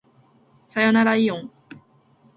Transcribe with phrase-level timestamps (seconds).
[0.65, 1.51] さよならいおん